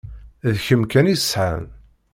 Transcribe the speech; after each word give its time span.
D 0.53 0.55
kemm 0.65 0.83
kan 0.91 1.11
i 1.13 1.15
sɛan. 1.19 1.65